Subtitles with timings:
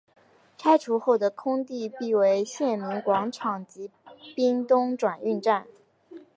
[0.57, 3.91] 拆除后的空地辟为县民广场及
[4.35, 5.67] 屏东转运站。